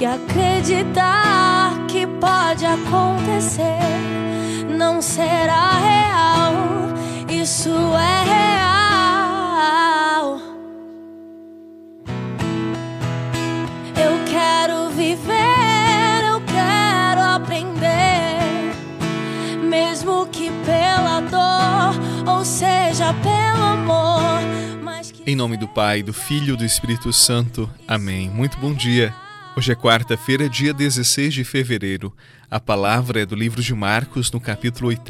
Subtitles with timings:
[0.00, 3.78] e acreditar que pode acontecer
[4.70, 6.54] não será real.
[7.28, 8.40] Isso é real.
[13.94, 18.72] Eu quero viver, eu quero aprender,
[19.62, 21.94] mesmo que pela dor,
[22.26, 24.40] ou seja, pelo amor.
[25.26, 27.68] Em nome do Pai, do Filho e do Espírito Santo.
[27.86, 28.30] Amém.
[28.30, 29.14] Muito bom dia.
[29.56, 32.14] Hoje é quarta-feira, dia 16 de fevereiro.
[32.48, 35.02] A palavra é do livro de Marcos, no capítulo 8.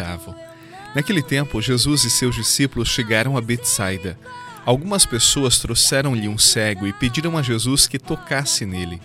[0.94, 4.18] Naquele tempo, Jesus e seus discípulos chegaram a Betsaida.
[4.64, 9.00] Algumas pessoas trouxeram-lhe um cego e pediram a Jesus que tocasse nele.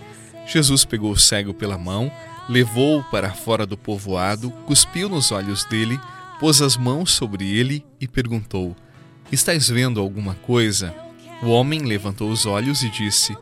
[0.46, 2.10] Jesus pegou o cego pela mão,
[2.48, 6.00] levou-o para fora do povoado, cuspiu nos olhos dele,
[6.40, 8.74] pôs as mãos sobre ele e perguntou:
[9.30, 10.94] Estás vendo alguma coisa?
[11.42, 13.36] O homem levantou os olhos e disse: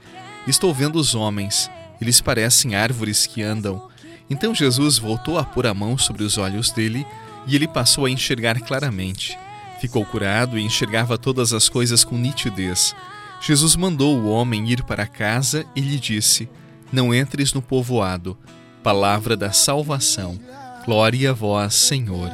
[0.47, 1.70] Estou vendo os homens.
[2.05, 3.88] Eles parecem árvores que andam.
[4.28, 7.06] Então Jesus voltou a pôr a mão sobre os olhos dele
[7.46, 9.38] e ele passou a enxergar claramente.
[9.80, 12.94] Ficou curado e enxergava todas as coisas com nitidez.
[13.41, 16.46] Jesus mandou o homem ir para casa e lhe disse:
[16.92, 18.36] Não entres no povoado.
[18.83, 20.39] Palavra da salvação.
[20.84, 22.28] Glória a vós, Senhor.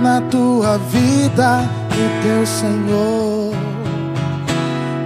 [0.00, 3.52] Na tua vida, o teu Senhor,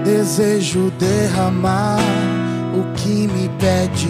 [0.05, 2.30] desejo derramar
[2.75, 4.09] o que me pede,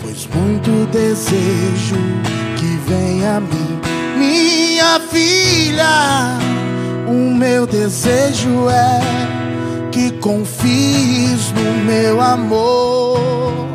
[0.00, 1.96] pois muito desejo
[2.56, 3.80] que venha a mim,
[4.18, 6.38] minha filha.
[7.08, 9.00] O meu desejo é
[9.90, 13.66] que confies no meu amor,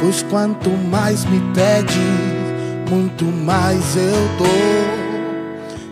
[0.00, 1.98] pois quanto mais me pede,
[2.90, 5.06] muito mais eu dou.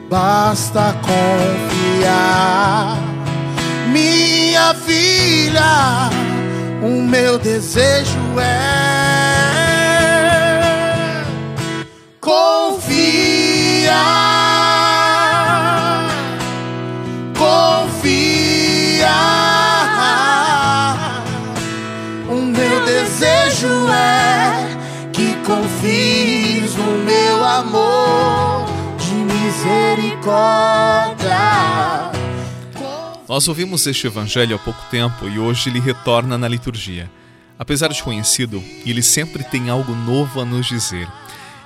[0.09, 2.35] Basta confiar
[3.95, 6.11] minha filha,
[6.83, 8.75] o meu desejo é
[12.21, 14.03] confia,
[17.39, 19.15] confia.
[22.29, 24.77] O meu desejo é
[25.13, 28.67] que confies no meu amor
[28.99, 30.84] de misericórdia.
[33.35, 37.11] Nós ouvimos este evangelho há pouco tempo e hoje ele retorna na liturgia.
[37.59, 41.09] Apesar de conhecido, ele sempre tem algo novo a nos dizer.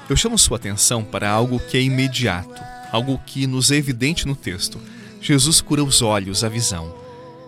[0.08, 2.58] Eu chamo sua atenção para algo que é imediato,
[2.90, 4.80] algo que nos é evidente no texto.
[5.20, 6.94] Jesus cura os olhos, a visão.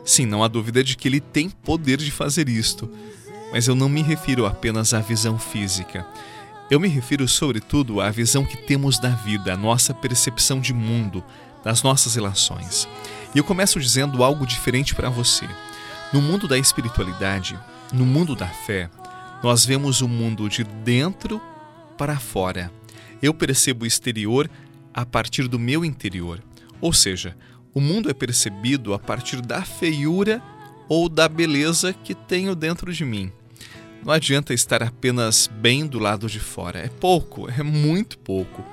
[0.04, 2.91] Sim, não há dúvida de que ele tem poder de fazer isto,
[3.50, 6.06] mas eu não me refiro apenas à visão física.
[6.70, 11.25] Eu me refiro, sobretudo, à visão que temos da vida, a nossa percepção de mundo,
[11.64, 12.86] das nossas relações.
[13.34, 15.48] E eu começo dizendo algo diferente para você.
[16.12, 17.58] No mundo da espiritualidade,
[17.92, 18.91] no mundo da fé,
[19.42, 21.41] nós vemos o mundo de dentro
[21.96, 22.72] para fora.
[23.22, 24.50] Eu percebo o exterior
[24.92, 26.42] a partir do meu interior.
[26.80, 27.36] Ou seja,
[27.72, 30.42] o mundo é percebido a partir da feiura
[30.88, 33.30] ou da beleza que tenho dentro de mim.
[34.04, 36.80] Não adianta estar apenas bem do lado de fora.
[36.80, 38.64] É pouco, é muito pouco.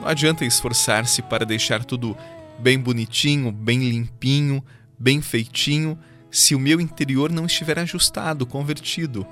[0.00, 2.16] Não adianta esforçar-se para deixar tudo
[2.58, 4.64] bem bonitinho, bem limpinho,
[4.98, 5.98] bem feitinho,
[6.30, 9.26] se o meu interior não estiver ajustado, convertido.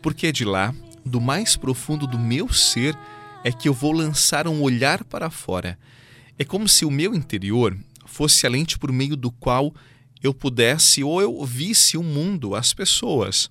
[0.00, 0.74] Porque é de lá,
[1.04, 2.96] do mais profundo do meu ser,
[3.44, 5.78] é que eu vou lançar um olhar para fora.
[6.38, 7.76] É como se o meu interior
[8.06, 9.74] fosse a lente por meio do qual
[10.22, 13.50] eu pudesse ou eu visse o mundo, as pessoas.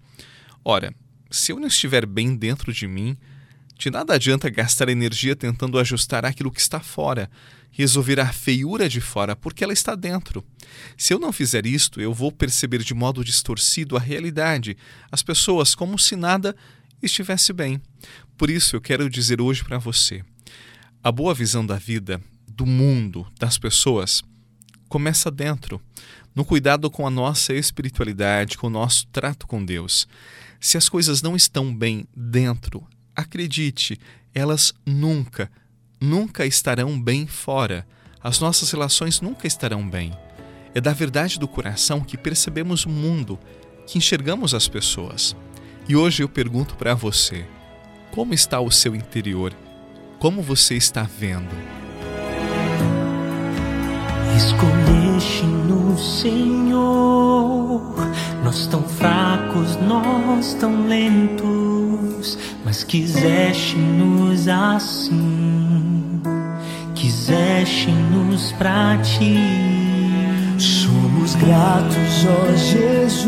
[0.63, 0.93] Ora,
[1.29, 3.17] se eu não estiver bem dentro de mim,
[3.77, 7.29] de nada adianta gastar energia tentando ajustar aquilo que está fora,
[7.69, 10.43] resolver a feiura de fora, porque ela está dentro.
[10.97, 14.75] Se eu não fizer isto, eu vou perceber de modo distorcido a realidade,
[15.11, 16.55] as pessoas, como se nada
[17.01, 17.79] estivesse bem.
[18.35, 20.23] Por isso eu quero dizer hoje para você:
[21.03, 24.23] a boa visão da vida, do mundo, das pessoas,
[24.89, 25.79] começa dentro,
[26.33, 30.07] no cuidado com a nossa espiritualidade, com o nosso trato com Deus.
[30.59, 32.83] Se as coisas não estão bem dentro,
[33.17, 33.99] Acredite,
[34.31, 35.49] elas nunca,
[35.99, 37.83] nunca estarão bem fora.
[38.21, 40.15] As nossas relações nunca estarão bem.
[40.75, 43.39] É da verdade do coração que percebemos o mundo,
[43.87, 45.35] que enxergamos as pessoas.
[45.89, 47.43] E hoje eu pergunto para você:
[48.11, 49.51] como está o seu interior?
[50.19, 51.55] Como você está vendo?
[54.37, 57.76] Escolheste no Senhor,
[58.47, 66.21] nós tão fracos, nós tão lentos mas quiseste-nos assim,
[66.95, 69.35] quiseste-nos pra ti.
[70.57, 73.27] Somos gratos, ó Jesus,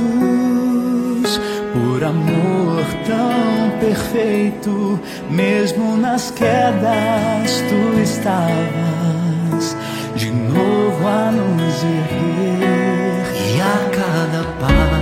[1.73, 4.97] Por amor tão perfeito,
[5.29, 9.75] mesmo nas quedas tu estavas
[10.15, 12.28] de novo a nos erguer.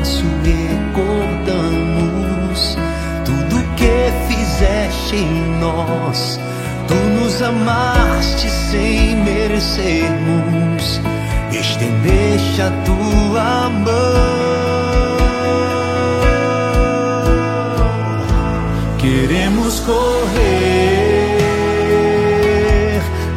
[0.08, 1.58] Passo recordamos
[3.26, 6.40] tudo que fizeste em nós.
[6.88, 11.02] Tu nos amaste sem merecermos,
[11.52, 15.18] estendeste a tua mão.
[18.98, 20.22] Queremos correr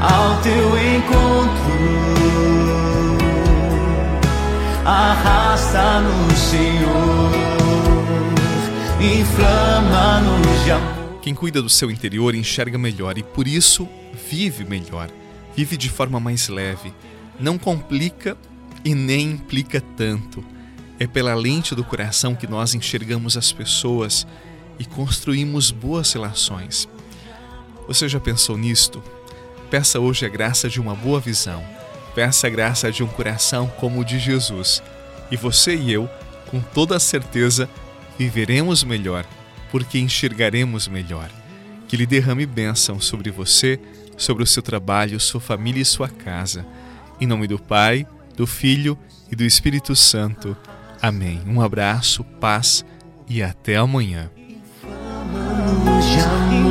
[0.01, 1.51] ao teu encontro.
[4.85, 7.31] Arrasta-nos, Senhor,
[9.01, 10.51] inflama-nos.
[11.23, 13.89] Quem cuida do seu interior enxerga melhor e por isso
[14.29, 15.09] vive melhor.
[15.55, 16.93] Vive de forma mais leve.
[17.39, 18.37] Não complica
[18.85, 20.45] e nem implica tanto.
[20.99, 24.27] É pela lente do coração que nós enxergamos as pessoas
[24.77, 26.89] e construímos boas relações.
[27.87, 29.01] Você já pensou nisto?
[29.71, 31.63] Peça hoje a graça de uma boa visão.
[32.13, 34.83] Peça a graça de um coração como o de Jesus.
[35.31, 36.11] E você e eu,
[36.51, 37.69] com toda a certeza,
[38.19, 39.25] viveremos melhor,
[39.71, 41.31] porque enxergaremos melhor.
[41.87, 43.81] Que Ele derrame bênção sobre você,
[44.17, 46.67] sobre o seu trabalho, sua família e sua casa.
[47.21, 48.07] Em nome do Pai,
[48.37, 48.99] do Filho
[49.31, 50.57] e do Espírito Santo.
[51.01, 51.41] Amém.
[51.47, 52.85] Um abraço, paz
[53.29, 54.31] e até amanhã.
[54.49, 56.71] Inflama-nos de amor.